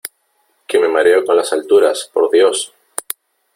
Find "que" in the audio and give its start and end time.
0.67-0.79